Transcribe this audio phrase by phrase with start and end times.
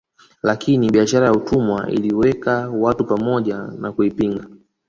[0.43, 4.47] Lakini biashara ya utumwa iliwaweka watu pamoja na kuipinga